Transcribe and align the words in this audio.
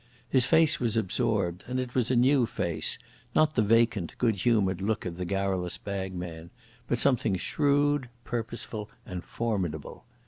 His 0.27 0.45
face 0.47 0.79
was 0.79 0.97
absorbed, 0.97 1.63
and 1.67 1.79
it 1.79 1.93
was 1.93 2.09
a 2.09 2.15
new 2.15 2.47
face, 2.47 2.97
not 3.35 3.53
the 3.53 3.61
vacant, 3.61 4.17
good 4.17 4.37
humoured 4.37 4.81
look 4.81 5.05
of 5.05 5.17
the 5.17 5.25
garrulous 5.25 5.77
bagman, 5.77 6.49
but 6.87 6.97
something 6.97 7.35
shrewd, 7.35 8.09
purposeful, 8.23 8.89
and 9.05 9.23
formidable. 9.23 10.05